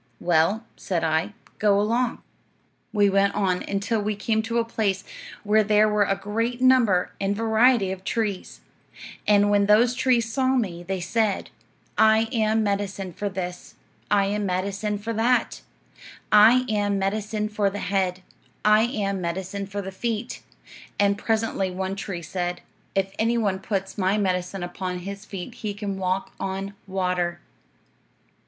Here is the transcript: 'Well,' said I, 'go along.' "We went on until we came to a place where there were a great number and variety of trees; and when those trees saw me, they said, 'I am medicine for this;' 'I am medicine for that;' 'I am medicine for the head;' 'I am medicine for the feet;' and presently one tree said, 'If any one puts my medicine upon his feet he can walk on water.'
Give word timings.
'Well,' 0.19 0.63
said 0.77 1.03
I, 1.03 1.33
'go 1.59 1.79
along.' 1.79 2.23
"We 2.91 3.07
went 3.07 3.35
on 3.35 3.61
until 3.61 4.01
we 4.01 4.15
came 4.15 4.41
to 4.41 4.57
a 4.57 4.65
place 4.65 5.03
where 5.43 5.63
there 5.63 5.87
were 5.87 6.05
a 6.05 6.15
great 6.15 6.59
number 6.59 7.11
and 7.21 7.35
variety 7.35 7.91
of 7.91 8.03
trees; 8.03 8.61
and 9.27 9.51
when 9.51 9.67
those 9.67 9.93
trees 9.93 10.33
saw 10.33 10.55
me, 10.55 10.81
they 10.81 11.01
said, 11.01 11.51
'I 11.99 12.29
am 12.31 12.63
medicine 12.63 13.13
for 13.13 13.29
this;' 13.29 13.75
'I 14.09 14.25
am 14.25 14.45
medicine 14.47 14.97
for 14.97 15.13
that;' 15.13 15.61
'I 16.31 16.65
am 16.67 16.97
medicine 16.97 17.47
for 17.47 17.69
the 17.69 17.77
head;' 17.77 18.21
'I 18.65 18.81
am 18.85 19.21
medicine 19.21 19.67
for 19.67 19.83
the 19.83 19.91
feet;' 19.91 20.41
and 20.99 21.15
presently 21.15 21.69
one 21.69 21.95
tree 21.95 22.23
said, 22.23 22.61
'If 22.95 23.13
any 23.19 23.37
one 23.37 23.59
puts 23.59 23.99
my 23.99 24.17
medicine 24.17 24.63
upon 24.63 24.97
his 25.05 25.25
feet 25.25 25.53
he 25.53 25.75
can 25.75 25.99
walk 25.99 26.33
on 26.39 26.73
water.' 26.87 27.39